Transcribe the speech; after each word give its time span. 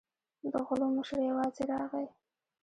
د 0.51 0.53
غلو 0.67 0.87
مشر 0.97 1.19
یوازې 1.29 1.63
راغی. 1.71 2.07